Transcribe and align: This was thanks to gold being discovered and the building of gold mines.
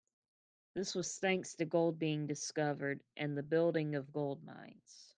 This 0.73 0.95
was 0.95 1.19
thanks 1.19 1.53
to 1.57 1.65
gold 1.65 1.99
being 1.99 2.25
discovered 2.25 3.03
and 3.17 3.37
the 3.37 3.43
building 3.43 3.93
of 3.93 4.11
gold 4.11 4.43
mines. 4.43 5.09